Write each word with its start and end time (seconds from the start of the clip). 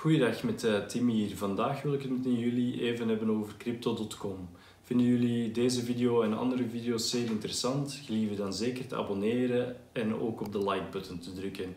Goeiedag 0.00 0.42
met 0.42 0.64
uh, 0.64 0.78
Tim 0.78 1.08
hier. 1.08 1.36
Vandaag 1.36 1.82
wil 1.82 1.92
ik 1.92 2.02
het 2.02 2.10
met 2.10 2.24
jullie 2.24 2.80
even 2.80 3.08
hebben 3.08 3.30
over 3.30 3.54
crypto.com. 3.56 4.48
Vinden 4.82 5.06
jullie 5.06 5.50
deze 5.50 5.82
video 5.82 6.22
en 6.22 6.38
andere 6.38 6.68
video's 6.68 7.10
zeer 7.10 7.26
interessant? 7.26 8.00
Gelieve 8.04 8.34
dan 8.34 8.54
zeker 8.54 8.86
te 8.86 8.96
abonneren 8.96 9.76
en 9.92 10.14
ook 10.14 10.40
op 10.40 10.52
de 10.52 10.58
like 10.58 10.84
button 10.90 11.18
te 11.18 11.32
drukken. 11.32 11.76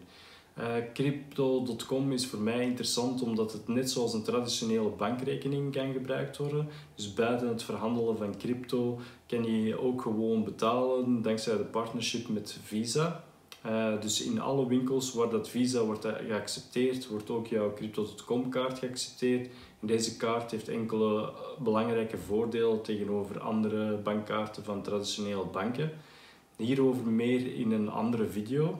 Uh, 0.59 0.65
Crypto.com 0.93 2.11
is 2.11 2.27
voor 2.27 2.39
mij 2.39 2.61
interessant 2.61 3.21
omdat 3.21 3.53
het 3.53 3.67
net 3.67 3.91
zoals 3.91 4.13
een 4.13 4.23
traditionele 4.23 4.89
bankrekening 4.89 5.73
kan 5.73 5.93
gebruikt 5.93 6.37
worden. 6.37 6.67
Dus 6.95 7.13
buiten 7.13 7.47
het 7.47 7.63
verhandelen 7.63 8.17
van 8.17 8.37
crypto 8.37 8.99
kan 9.27 9.45
je 9.45 9.79
ook 9.79 10.01
gewoon 10.01 10.43
betalen 10.43 11.21
dankzij 11.21 11.57
de 11.57 11.63
partnership 11.63 12.27
met 12.27 12.57
Visa. 12.63 13.23
Uh, 13.65 14.01
dus 14.01 14.23
in 14.23 14.41
alle 14.41 14.67
winkels 14.67 15.13
waar 15.13 15.29
dat 15.29 15.49
Visa 15.49 15.83
wordt 15.83 16.05
geaccepteerd, 16.27 17.07
wordt 17.07 17.29
ook 17.29 17.47
jouw 17.47 17.73
Crypto.com 17.73 18.49
kaart 18.49 18.79
geaccepteerd. 18.79 19.49
Deze 19.79 20.17
kaart 20.17 20.51
heeft 20.51 20.67
enkele 20.67 21.33
belangrijke 21.59 22.17
voordelen 22.17 22.81
tegenover 22.81 23.39
andere 23.39 23.97
bankkaarten 23.97 24.63
van 24.63 24.81
traditionele 24.81 25.45
banken. 25.45 25.91
Hierover 26.55 27.05
meer 27.05 27.55
in 27.55 27.71
een 27.71 27.89
andere 27.89 28.27
video. 28.27 28.79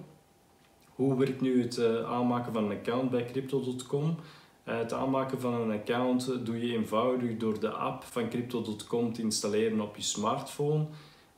Hoe 0.96 1.18
werkt 1.18 1.42
nu 1.42 1.62
het 1.62 1.86
aanmaken 2.06 2.54
van 2.54 2.64
een 2.64 2.78
account 2.78 3.10
bij 3.10 3.26
Crypto.com? 3.26 4.16
Het 4.64 4.94
aanmaken 4.94 5.40
van 5.40 5.54
een 5.54 5.72
account 5.72 6.46
doe 6.46 6.68
je 6.68 6.76
eenvoudig 6.76 7.38
door 7.38 7.60
de 7.60 7.70
app 7.70 8.04
van 8.04 8.30
Crypto.com 8.30 9.14
te 9.14 9.22
installeren 9.22 9.82
op 9.82 9.96
je 9.96 10.02
smartphone 10.02 10.86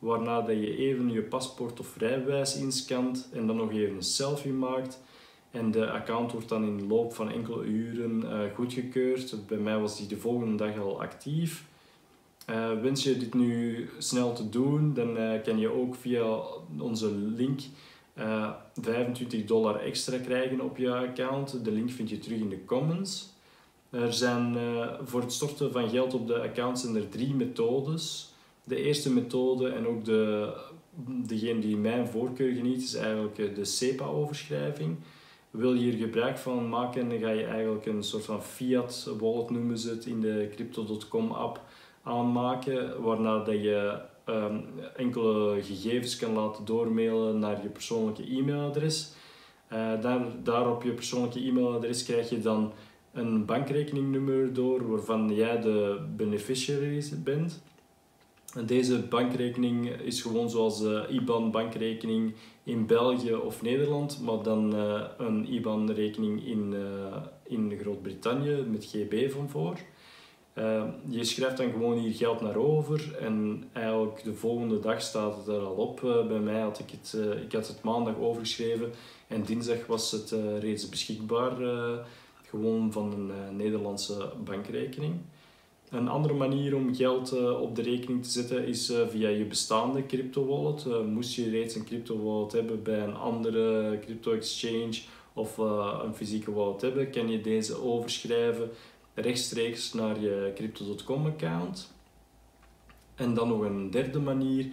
waarna 0.05 0.41
dat 0.41 0.55
je 0.55 0.77
even 0.77 1.11
je 1.11 1.21
paspoort 1.21 1.79
of 1.79 1.97
rijbewijs 1.97 2.55
inscant 2.55 3.29
en 3.33 3.47
dan 3.47 3.55
nog 3.55 3.71
even 3.71 3.95
een 3.95 4.03
selfie 4.03 4.53
maakt. 4.53 5.01
En 5.51 5.71
de 5.71 5.91
account 5.91 6.31
wordt 6.31 6.49
dan 6.49 6.63
in 6.63 6.77
de 6.77 6.85
loop 6.85 7.13
van 7.13 7.31
enkele 7.31 7.63
uren 7.63 8.21
uh, 8.21 8.53
goedgekeurd. 8.55 9.47
Bij 9.47 9.57
mij 9.57 9.79
was 9.79 9.97
die 9.97 10.07
de 10.07 10.17
volgende 10.17 10.55
dag 10.55 10.77
al 10.77 11.01
actief. 11.01 11.65
Uh, 12.49 12.81
wens 12.81 13.03
je 13.03 13.17
dit 13.17 13.33
nu 13.33 13.89
snel 13.97 14.33
te 14.33 14.49
doen, 14.49 14.93
dan 14.93 15.17
uh, 15.17 15.41
kan 15.43 15.59
je 15.59 15.69
ook 15.69 15.95
via 15.95 16.39
onze 16.79 17.11
link 17.11 17.61
25 18.75 19.45
dollar 19.45 19.79
extra 19.79 20.17
krijgen 20.17 20.61
op 20.61 20.77
je 20.77 20.95
account. 20.95 21.63
De 21.63 21.71
link 21.71 21.91
vind 21.91 22.09
je 22.09 22.19
terug 22.19 22.39
in 22.39 22.49
de 22.49 22.65
comments. 22.65 23.33
Er 23.89 24.13
zijn 24.13 24.57
voor 25.03 25.21
het 25.21 25.33
storten 25.33 25.71
van 25.71 25.89
geld 25.89 26.13
op 26.13 26.27
de 26.27 26.41
account 26.41 26.79
zijn 26.79 26.95
er 26.95 27.09
drie 27.09 27.33
methodes. 27.33 28.33
De 28.67 28.75
eerste 28.75 29.13
methode 29.13 29.69
en 29.69 29.87
ook 29.87 30.05
de, 30.05 30.53
degene 31.05 31.59
die 31.59 31.77
mijn 31.77 32.07
voorkeur 32.07 32.53
geniet, 32.53 32.83
is 32.83 32.93
eigenlijk 32.93 33.37
eh, 33.37 33.55
de 33.55 33.65
SEPA-overschrijving. 33.65 34.97
Wil 35.49 35.73
je 35.73 35.79
hier 35.79 35.93
gebruik 35.93 36.37
van 36.37 36.69
maken, 36.69 37.09
dan 37.09 37.19
ga 37.19 37.29
je 37.29 37.45
eigenlijk 37.45 37.85
een 37.85 38.03
soort 38.03 38.25
van 38.25 38.43
fiat 38.43 39.11
wallet 39.19 39.49
noemen 39.49 39.77
ze 39.77 39.89
het 39.89 40.05
in 40.05 40.21
de 40.21 40.49
crypto.com 40.55 41.31
app 41.31 41.61
aanmaken, 42.03 43.01
waarna 43.01 43.43
dat 43.43 43.61
je 43.61 43.99
um, 44.25 44.65
enkele 44.95 45.63
gegevens 45.63 46.15
kan 46.15 46.33
laten 46.33 46.65
doormailen 46.65 47.39
naar 47.39 47.61
je 47.61 47.69
persoonlijke 47.69 48.23
e-mailadres. 48.23 49.11
Uh, 49.73 50.01
daar, 50.01 50.25
daar 50.43 50.71
op 50.71 50.83
je 50.83 50.91
persoonlijke 50.91 51.39
e-mailadres 51.39 52.03
krijg 52.03 52.29
je 52.29 52.41
dan 52.41 52.73
een 53.13 53.45
bankrekeningnummer 53.45 54.53
door 54.53 54.89
waarvan 54.89 55.35
jij 55.35 55.61
de 55.61 56.05
beneficiary 56.15 57.03
bent. 57.23 57.63
Deze 58.63 58.99
bankrekening 58.99 59.89
is 59.89 60.21
gewoon 60.21 60.49
zoals 60.49 60.79
de 60.79 61.05
IBAN-bankrekening 61.09 62.33
in 62.63 62.85
België 62.85 63.33
of 63.33 63.61
Nederland, 63.61 64.21
maar 64.21 64.43
dan 64.43 64.75
uh, 64.75 65.01
een 65.17 65.53
IBAN-rekening 65.53 66.45
in, 66.45 66.73
uh, 66.73 67.15
in 67.43 67.77
Groot-Brittannië 67.81 68.65
met 68.69 68.85
GB 68.85 69.31
van 69.31 69.49
voor. 69.49 69.77
Je 71.09 71.23
schrijft 71.23 71.57
dan 71.57 71.71
gewoon 71.71 71.97
hier 71.97 72.13
geld 72.13 72.41
naar 72.41 72.55
over 72.55 73.15
en 73.19 73.63
eigenlijk 73.73 74.23
de 74.23 74.33
volgende 74.33 74.79
dag 74.79 75.01
staat 75.01 75.37
het 75.37 75.47
er 75.47 75.61
al 75.61 75.73
op. 75.73 76.01
bij 76.27 76.39
mij 76.39 76.61
had 76.61 76.79
ik 76.79 76.89
het, 76.89 77.17
ik 77.43 77.51
had 77.51 77.67
het 77.67 77.81
maandag 77.81 78.17
overgeschreven 78.17 78.91
en 79.27 79.43
dinsdag 79.43 79.85
was 79.85 80.11
het 80.11 80.35
reeds 80.59 80.89
beschikbaar, 80.89 81.55
gewoon 82.49 82.91
van 82.91 83.11
een 83.11 83.55
Nederlandse 83.55 84.31
bankrekening. 84.43 85.13
Een 85.89 86.07
andere 86.07 86.33
manier 86.33 86.75
om 86.75 86.95
geld 86.95 87.33
uh, 87.33 87.61
op 87.61 87.75
de 87.75 87.81
rekening 87.81 88.23
te 88.23 88.29
zetten 88.29 88.67
is 88.67 88.91
uh, 88.91 89.07
via 89.07 89.29
je 89.29 89.45
bestaande 89.45 90.05
crypto 90.05 90.45
wallet. 90.45 90.85
Uh, 90.87 91.01
moest 91.01 91.35
je 91.35 91.49
reeds 91.49 91.75
een 91.75 91.85
crypto 91.85 92.23
wallet 92.23 92.51
hebben 92.51 92.83
bij 92.83 92.99
een 92.99 93.15
andere 93.15 93.99
crypto 93.99 94.33
exchange 94.33 95.01
of 95.33 95.57
een 95.57 96.15
fysieke 96.15 96.53
wallet 96.53 96.81
hebben, 96.81 97.09
kan 97.09 97.29
je 97.29 97.41
deze 97.41 97.81
overschrijven 97.81 98.69
rechtstreeks 99.13 99.93
naar 99.93 100.19
je 100.19 100.51
crypto.com 100.55 101.25
account. 101.25 101.93
En 103.15 103.33
dan 103.33 103.47
nog 103.47 103.61
een 103.61 103.91
derde 103.91 104.19
manier 104.19 104.67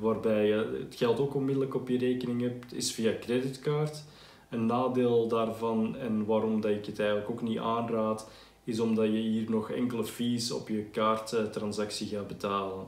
waarbij 0.00 0.46
je 0.46 0.78
het 0.88 0.96
geld 0.96 1.20
ook 1.20 1.34
onmiddellijk 1.34 1.74
op 1.74 1.88
je 1.88 1.98
rekening 1.98 2.40
hebt, 2.40 2.74
is 2.74 2.92
via 2.92 3.12
creditcard. 3.20 4.04
Een 4.50 4.66
nadeel 4.66 5.28
daarvan 5.28 5.96
en 5.96 6.24
waarom 6.24 6.60
dat 6.60 6.70
ik 6.70 6.86
het 6.86 6.98
eigenlijk 6.98 7.30
ook 7.30 7.42
niet 7.42 7.58
aanraad, 7.58 8.28
is 8.68 8.80
omdat 8.80 9.06
je 9.06 9.18
hier 9.18 9.50
nog 9.50 9.70
enkele 9.70 10.04
fees 10.04 10.50
op 10.52 10.68
je 10.68 10.82
kaarttransactie 10.82 12.06
gaat 12.06 12.26
betalen. 12.26 12.86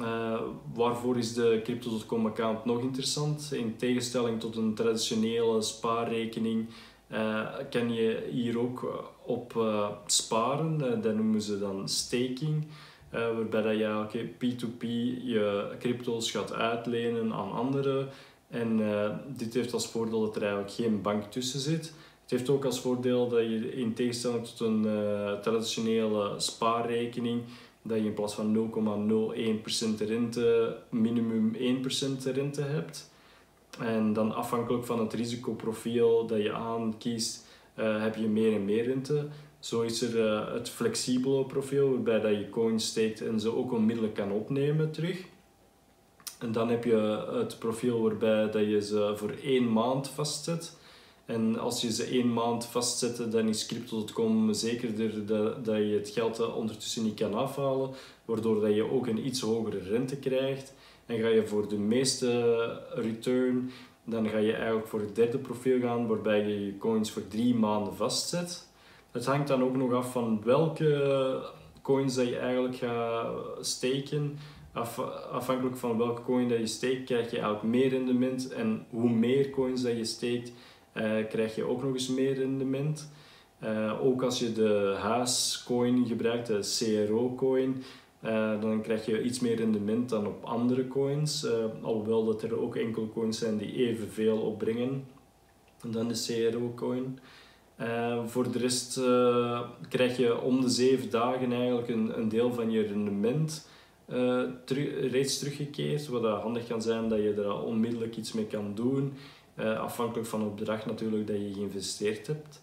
Uh, 0.00 0.40
waarvoor 0.74 1.18
is 1.18 1.34
de 1.34 1.60
Crypto.com 1.64 2.26
account 2.26 2.64
nog 2.64 2.80
interessant? 2.80 3.50
In 3.52 3.76
tegenstelling 3.76 4.40
tot 4.40 4.56
een 4.56 4.74
traditionele 4.74 5.62
spaarrekening 5.62 6.68
uh, 7.12 7.46
kan 7.70 7.92
je 7.92 8.28
hier 8.30 8.58
ook 8.58 9.08
op 9.22 9.54
uh, 9.56 9.88
sparen. 10.06 10.78
dat 10.78 11.14
noemen 11.14 11.42
ze 11.42 11.58
dan 11.58 11.88
staking. 11.88 12.66
waarbij 13.10 13.62
dat 13.62 14.12
je 14.12 14.28
P2P 14.28 14.82
je 15.24 15.74
crypto's 15.78 16.30
gaat 16.30 16.52
uitlenen 16.52 17.32
aan 17.32 17.52
anderen. 17.52 18.08
En 18.48 18.80
dit 19.26 19.54
heeft 19.54 19.72
als 19.72 19.86
voordeel 19.86 20.20
dat 20.20 20.36
er 20.36 20.42
eigenlijk 20.42 20.72
geen 20.72 21.02
bank 21.02 21.24
tussen 21.24 21.60
zit. 21.60 21.92
Het 22.30 22.38
heeft 22.38 22.50
ook 22.50 22.64
als 22.64 22.80
voordeel 22.80 23.28
dat 23.28 23.40
je 23.40 23.72
in 23.72 23.94
tegenstelling 23.94 24.46
tot 24.46 24.60
een 24.60 24.84
uh, 24.84 25.32
traditionele 25.32 26.34
spaarrekening, 26.36 27.42
dat 27.82 27.98
je 27.98 28.04
in 28.04 28.14
plaats 28.14 28.34
van 28.34 28.70
0,01% 30.00 30.06
rente 30.06 30.76
minimum 30.88 31.54
1% 31.54 32.32
rente 32.34 32.62
hebt. 32.62 33.10
En 33.78 34.12
dan 34.12 34.34
afhankelijk 34.34 34.84
van 34.84 34.98
het 34.98 35.12
risicoprofiel 35.12 36.26
dat 36.26 36.42
je 36.42 36.52
aankiest, 36.52 37.46
uh, 37.78 38.02
heb 38.02 38.14
je 38.14 38.26
meer 38.26 38.54
en 38.54 38.64
meer 38.64 38.84
rente. 38.84 39.26
Zo 39.58 39.80
is 39.80 40.02
er 40.02 40.16
uh, 40.16 40.52
het 40.52 40.68
flexibele 40.68 41.44
profiel, 41.44 41.90
waarbij 41.90 42.20
dat 42.20 42.40
je 42.40 42.50
coins 42.50 42.86
steekt 42.86 43.20
en 43.20 43.40
ze 43.40 43.56
ook 43.56 43.72
onmiddellijk 43.72 44.14
kan 44.14 44.32
opnemen 44.32 44.90
terug. 44.90 45.24
En 46.38 46.52
dan 46.52 46.68
heb 46.68 46.84
je 46.84 47.26
het 47.32 47.58
profiel 47.58 48.02
waarbij 48.02 48.50
dat 48.50 48.64
je 48.64 48.82
ze 48.82 49.12
voor 49.16 49.34
één 49.42 49.72
maand 49.72 50.08
vastzet. 50.08 50.78
En 51.30 51.58
als 51.58 51.80
je 51.80 51.92
ze 51.92 52.04
één 52.04 52.32
maand 52.32 52.66
vastzet, 52.66 53.32
dan 53.32 53.48
is 53.48 53.66
Crypto.com 53.66 54.52
zekerder 54.52 55.26
dat, 55.26 55.64
dat 55.64 55.76
je 55.76 55.94
het 55.98 56.08
geld 56.08 56.54
ondertussen 56.54 57.02
niet 57.02 57.14
kan 57.14 57.34
afhalen, 57.34 57.90
waardoor 58.24 58.60
dat 58.60 58.74
je 58.74 58.90
ook 58.90 59.06
een 59.06 59.26
iets 59.26 59.40
hogere 59.40 59.78
rente 59.78 60.16
krijgt. 60.16 60.74
En 61.06 61.18
ga 61.18 61.28
je 61.28 61.46
voor 61.46 61.68
de 61.68 61.78
meeste 61.78 62.82
return, 62.94 63.70
dan 64.04 64.28
ga 64.28 64.38
je 64.38 64.52
eigenlijk 64.52 64.86
voor 64.86 65.00
het 65.00 65.14
derde 65.14 65.38
profiel 65.38 65.80
gaan, 65.80 66.06
waarbij 66.06 66.48
je 66.48 66.64
je 66.64 66.78
coins 66.78 67.10
voor 67.10 67.28
drie 67.28 67.54
maanden 67.54 67.94
vastzet. 67.94 68.66
Het 69.10 69.26
hangt 69.26 69.48
dan 69.48 69.62
ook 69.62 69.76
nog 69.76 69.92
af 69.92 70.12
van 70.12 70.40
welke 70.44 71.42
coins 71.82 72.14
dat 72.14 72.28
je 72.28 72.36
eigenlijk 72.36 72.76
gaat 72.76 73.26
steken. 73.60 74.38
afhankelijk 75.32 75.76
van 75.76 75.98
welke 75.98 76.22
coin 76.22 76.48
dat 76.48 76.58
je 76.58 76.66
steekt, 76.66 77.04
krijg 77.04 77.30
je 77.30 77.36
eigenlijk 77.36 77.62
meer 77.62 77.88
rendement. 77.88 78.52
En 78.52 78.86
hoe 78.90 79.10
meer 79.10 79.50
coins 79.50 79.82
dat 79.82 79.96
je 79.96 80.04
steekt, 80.04 80.52
krijg 81.28 81.54
je 81.54 81.64
ook 81.64 81.82
nog 81.82 81.92
eens 81.92 82.08
meer 82.08 82.34
rendement. 82.34 83.08
Uh, 83.64 84.04
ook 84.04 84.22
als 84.22 84.38
je 84.38 84.52
de 84.52 84.96
haascoin 84.98 86.06
gebruikt, 86.06 86.46
de 86.46 87.06
CRO-coin, 87.06 87.82
uh, 88.24 88.52
eh, 88.52 88.60
dan 88.60 88.82
krijg 88.82 89.06
je 89.06 89.22
iets 89.22 89.40
meer 89.40 89.56
rendement 89.56 90.08
dan 90.08 90.26
op 90.26 90.44
andere 90.44 90.88
coins. 90.88 91.46
alhoewel 91.82 92.24
dat 92.24 92.42
er 92.42 92.60
ook 92.60 92.76
enkele 92.76 93.08
coins 93.08 93.38
zijn 93.38 93.56
die 93.56 93.74
evenveel 93.74 94.38
opbrengen 94.38 95.04
dan 95.90 96.08
de 96.08 96.48
CRO-coin. 96.50 97.18
voor 98.26 98.52
de 98.52 98.58
rest 98.58 99.00
krijg 99.88 100.16
je 100.16 100.40
om 100.40 100.60
de 100.60 100.68
zeven 100.68 101.10
dagen 101.10 101.52
eigenlijk 101.52 101.88
een, 101.88 102.18
een 102.18 102.28
deel 102.28 102.52
van 102.52 102.70
je 102.70 102.82
rendement 102.82 103.68
reeds 105.10 105.38
teruggekeerd. 105.38 106.08
Wat 106.08 106.40
handig 106.42 106.66
kan 106.66 106.82
zijn 106.82 107.08
dat 107.08 107.18
je 107.18 107.34
er 107.34 107.62
onmiddellijk 107.62 108.16
iets 108.16 108.32
mee 108.32 108.46
kan 108.46 108.74
doen. 108.74 109.12
Uh, 109.60 109.80
afhankelijk 109.80 110.28
van 110.28 110.42
het 110.42 110.56
bedrag 110.56 110.86
natuurlijk 110.86 111.26
dat 111.26 111.36
je 111.36 111.52
geïnvesteerd 111.54 112.26
hebt. 112.26 112.62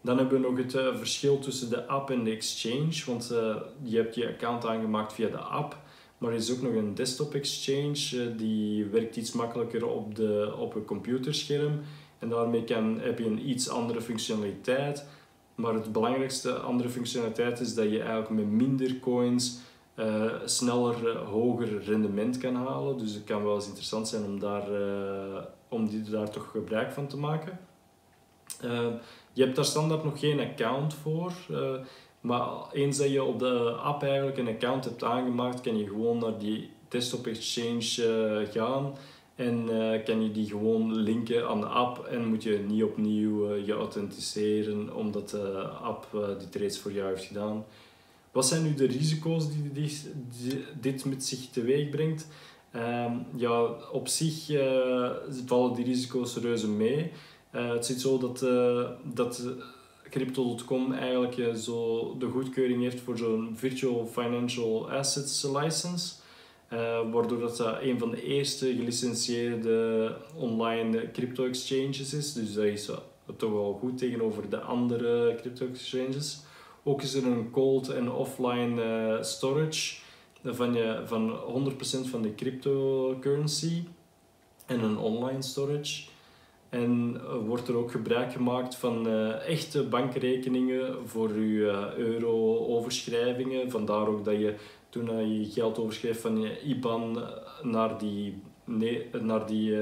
Dan 0.00 0.18
hebben 0.18 0.40
we 0.40 0.48
nog 0.48 0.58
het 0.58 0.74
uh, 0.74 0.96
verschil 0.96 1.38
tussen 1.38 1.70
de 1.70 1.86
app 1.86 2.10
en 2.10 2.24
de 2.24 2.30
exchange, 2.30 3.02
want 3.06 3.32
uh, 3.32 3.56
je 3.82 3.96
hebt 3.96 4.14
je 4.14 4.28
account 4.28 4.66
aangemaakt 4.66 5.12
via 5.12 5.28
de 5.28 5.38
app, 5.38 5.76
maar 6.18 6.30
er 6.30 6.36
is 6.36 6.52
ook 6.52 6.62
nog 6.62 6.74
een 6.74 6.94
desktop 6.94 7.34
exchange, 7.34 8.34
die 8.36 8.84
werkt 8.84 9.16
iets 9.16 9.32
makkelijker 9.32 9.86
op, 9.86 10.14
de, 10.14 10.54
op 10.58 10.74
een 10.74 10.84
computerscherm 10.84 11.80
en 12.18 12.28
daarmee 12.28 12.64
kan, 12.64 13.00
heb 13.00 13.18
je 13.18 13.24
een 13.24 13.48
iets 13.48 13.68
andere 13.68 14.00
functionaliteit. 14.00 15.06
Maar 15.54 15.74
het 15.74 15.92
belangrijkste 15.92 16.52
andere 16.52 16.88
functionaliteit 16.88 17.60
is 17.60 17.74
dat 17.74 17.90
je 17.90 18.00
eigenlijk 18.00 18.30
met 18.30 18.50
minder 18.50 18.98
coins 18.98 19.58
uh, 19.96 20.32
sneller, 20.44 21.16
hoger 21.16 21.82
rendement 21.82 22.38
kan 22.38 22.54
halen. 22.54 22.98
Dus 22.98 23.14
het 23.14 23.24
kan 23.24 23.44
wel 23.44 23.54
eens 23.54 23.66
interessant 23.66 24.08
zijn 24.08 24.24
om 24.24 24.40
daar, 24.40 24.68
om 25.68 25.88
die, 25.88 26.02
daar 26.02 26.30
toch 26.30 26.50
gebruik 26.50 26.92
van 26.92 27.06
te 27.06 27.16
maken. 27.16 27.58
je 29.32 29.42
hebt 29.44 29.56
daar 29.56 29.64
standaard 29.64 30.04
nog 30.04 30.20
geen 30.20 30.40
account 30.40 30.94
voor. 30.94 31.32
Maar 32.20 32.48
eens 32.72 32.98
dat 32.98 33.10
je 33.10 33.22
op 33.22 33.38
de 33.38 33.70
app 33.70 34.02
eigenlijk 34.02 34.38
een 34.38 34.48
account 34.48 34.84
hebt 34.84 35.04
aangemaakt, 35.04 35.60
kan 35.60 35.78
je 35.78 35.86
gewoon 35.86 36.18
naar 36.18 36.38
die 36.38 36.70
desktop 36.88 37.26
exchange 37.26 38.46
gaan 38.50 38.92
en 39.34 39.66
kan 40.04 40.22
je 40.22 40.30
die 40.30 40.46
gewoon 40.46 40.94
linken 40.94 41.48
aan 41.48 41.60
de 41.60 41.66
app 41.66 42.04
en 42.04 42.26
moet 42.26 42.42
je 42.42 42.58
niet 42.58 42.82
opnieuw 42.82 43.54
je 43.54 43.72
authenticeren 43.72 44.94
omdat 44.94 45.30
de 45.30 45.62
app 45.82 46.06
dit 46.38 46.54
reeds 46.54 46.78
voor 46.78 46.92
jou 46.92 47.08
heeft 47.08 47.24
gedaan. 47.24 47.64
Wat 48.32 48.46
zijn 48.46 48.62
nu 48.62 48.74
de 48.74 48.86
risico's 48.86 49.44
die, 49.72 49.92
dit 50.80 51.04
met 51.04 51.24
zich 51.24 51.48
teweeg 51.50 51.88
brengt? 51.88 52.26
Ehm, 52.70 53.12
ja, 53.36 53.62
op 53.92 54.08
zich 54.08 54.46
vallen 55.46 55.74
die 55.74 55.84
risico's 55.84 56.36
reuze 56.36 56.68
mee. 56.68 57.10
het 57.50 57.86
zit 57.86 58.00
zo 58.00 58.18
dat, 58.18 58.38
dat 59.14 59.42
Crypto.com 60.12 60.92
eigenlijk 60.92 61.38
eh, 61.38 61.54
zo 61.54 62.14
de 62.18 62.28
goedkeuring 62.28 62.82
heeft 62.82 63.00
voor 63.00 63.18
zo'n 63.18 63.52
Virtual 63.56 64.06
Financial 64.06 64.90
Assets 64.90 65.46
License. 65.60 66.14
Waardoor 67.12 67.40
dat, 67.40 67.56
dat 67.56 67.82
een 67.82 67.98
van 67.98 68.10
de 68.10 68.24
eerste 68.24 68.66
gelicentieerde 68.66 70.16
online 70.36 71.10
crypto 71.10 71.44
exchanges 71.46 72.14
is. 72.14 72.32
Dus 72.32 72.54
dat 72.54 72.64
is 72.64 72.90
toch 73.36 73.52
wel 73.52 73.78
goed 73.80 73.98
tegenover 73.98 74.50
de 74.50 74.60
andere 74.60 75.34
crypto 75.40 75.66
exchanges. 75.66 76.40
Ook 76.82 77.02
is 77.02 77.14
er 77.14 77.26
een 77.26 77.50
cold 77.50 77.88
en 77.88 78.12
offline 78.12 78.84
uh, 78.84 79.22
storage 79.22 79.94
van, 80.44 80.74
je, 80.74 81.02
van 81.04 81.40
100% 82.06 82.10
van 82.10 82.22
de 82.22 82.34
cryptocurrency 82.34 83.82
en 84.66 84.82
een 84.82 84.98
online 84.98 85.42
storage. 85.42 86.02
En 86.68 87.20
eh, 87.20 87.36
wordt 87.46 87.68
er 87.68 87.76
ook 87.76 87.90
gebruik 87.90 88.32
gemaakt 88.32 88.74
van 88.74 89.06
uh, 89.06 89.48
echte 89.48 89.84
bankrekeningen 89.88 91.08
voor 91.08 91.30
uh, 91.30 91.94
euro-overschrijvingen. 91.94 93.70
Vandaar 93.70 94.06
ook 94.06 94.24
dat 94.24 94.38
je 94.38 94.54
toen 94.88 95.28
je 95.38 95.50
geld 95.50 95.78
overschrijft 95.78 96.20
van 96.20 96.40
je 96.40 96.60
IBAN 96.60 97.24
naar 97.62 97.98
die, 97.98 98.42
nee, 98.64 99.06
naar 99.20 99.46
die 99.46 99.76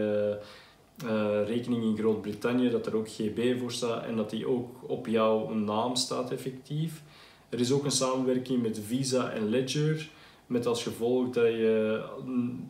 rekening 1.47 1.83
in 1.83 1.97
Groot-Brittannië, 1.97 2.71
dat 2.71 2.87
er 2.87 2.97
ook 2.97 3.09
GB 3.09 3.59
voor 3.61 3.73
staat 3.73 4.05
en 4.05 4.17
dat 4.17 4.31
die 4.31 4.49
ook 4.49 4.69
op 4.87 5.07
jouw 5.07 5.55
naam 5.55 5.97
staat 5.97 6.31
effectief. 6.31 7.03
Er 7.49 7.61
is 7.61 7.73
ook 7.73 7.85
een 7.85 7.91
samenwerking 7.91 8.63
met 8.63 8.81
Visa 8.87 9.31
en 9.31 9.49
Ledger. 9.49 10.09
Met 10.47 10.67
als 10.67 10.83
gevolg 10.83 11.31
dat, 11.31 11.45
je, 11.45 12.03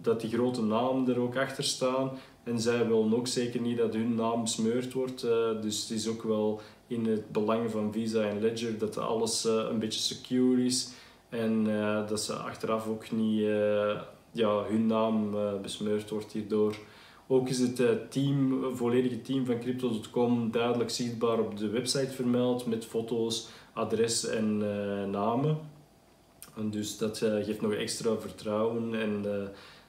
dat 0.02 0.20
die 0.20 0.30
grote 0.30 0.62
namen 0.62 1.08
er 1.08 1.20
ook 1.20 1.36
achter 1.36 1.64
staan. 1.64 2.10
En 2.42 2.60
zij 2.60 2.86
willen 2.86 3.14
ook 3.14 3.26
zeker 3.26 3.60
niet 3.60 3.78
dat 3.78 3.94
hun 3.94 4.14
naam 4.14 4.42
besmeurd 4.42 4.92
wordt. 4.92 5.24
Uh, 5.24 5.62
dus 5.62 5.80
het 5.82 5.90
is 5.90 6.08
ook 6.08 6.22
wel 6.22 6.60
in 6.86 7.06
het 7.06 7.32
belang 7.32 7.70
van 7.70 7.92
Visa 7.92 8.22
en 8.22 8.40
Ledger 8.40 8.78
dat 8.78 8.98
alles 8.98 9.46
uh, 9.46 9.52
een 9.70 9.78
beetje 9.78 10.00
secure 10.00 10.64
is. 10.64 10.88
En 11.28 11.64
dat 12.08 12.20
ze 12.20 12.32
achteraf 12.32 12.88
ook 12.88 13.10
niet 13.10 13.40
ja, 14.32 14.64
hun 14.68 14.86
naam 14.86 15.34
besmeurd 15.62 16.10
wordt 16.10 16.32
hierdoor. 16.32 16.76
Ook 17.32 17.48
is 17.48 17.58
het 17.58 18.10
team, 18.10 18.64
volledige 18.76 19.22
team 19.22 19.46
van 19.46 19.60
Crypto.com 19.60 20.50
duidelijk 20.50 20.90
zichtbaar 20.90 21.38
op 21.38 21.56
de 21.56 21.68
website 21.68 22.12
vermeld 22.12 22.66
met 22.66 22.84
foto's, 22.84 23.48
adres 23.72 24.26
en 24.26 24.58
namen. 25.10 25.58
En 26.56 26.70
dus 26.70 26.98
dat 26.98 27.18
geeft 27.18 27.60
nog 27.60 27.72
extra 27.72 28.16
vertrouwen 28.16 28.94
en 28.94 29.24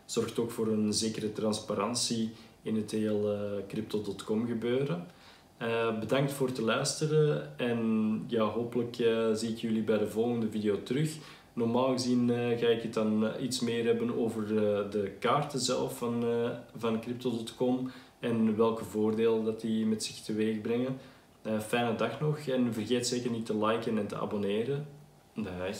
zorgt 0.05 0.39
ook 0.39 0.51
voor 0.51 0.67
een 0.67 0.93
zekere 0.93 1.31
transparantie 1.31 2.31
in 2.61 2.75
het 2.75 2.91
hele 2.91 3.63
crypto.com 3.67 4.47
gebeuren. 4.47 5.07
Bedankt 5.99 6.31
voor 6.31 6.47
het 6.47 6.59
luisteren 6.59 7.57
en 7.59 8.23
ja, 8.27 8.43
hopelijk 8.43 8.95
zie 9.33 9.49
ik 9.49 9.57
jullie 9.57 9.83
bij 9.83 9.97
de 9.97 10.07
volgende 10.07 10.49
video 10.49 10.83
terug. 10.83 11.17
Normaal 11.53 11.92
gezien 11.92 12.30
uh, 12.30 12.59
ga 12.59 12.68
ik 12.68 12.81
het 12.81 12.94
dan 12.94 13.31
iets 13.42 13.59
meer 13.59 13.86
hebben 13.86 14.18
over 14.18 14.48
de, 14.48 15.12
kaarten 15.19 15.59
zelf 15.59 15.98
van, 15.98 16.24
van 16.77 17.01
Crypto.com 17.01 17.92
en 18.19 18.57
welke 18.57 18.83
voordelen 18.83 19.44
dat 19.45 19.62
die 19.62 19.86
met 19.86 20.03
zich 20.03 20.15
teweeg 20.15 20.62
brengen. 20.62 20.98
fijne 21.68 21.95
dag 21.95 22.19
nog 22.19 22.39
en 22.39 22.74
vergeet 22.74 23.07
zeker 23.07 23.31
niet 23.31 23.45
te 23.45 23.65
liken 23.65 23.98
en 23.98 24.07
te 24.07 24.18
abonneren. 24.18 24.88
Dag. 25.33 25.75